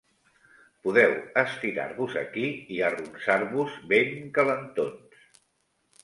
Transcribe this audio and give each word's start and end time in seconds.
Podeu 0.85 1.11
estirar-vos 1.41 2.15
aquí 2.21 2.45
i 2.77 2.79
arronsar-vos 2.87 3.75
ben 3.91 4.09
calentons. 4.39 5.21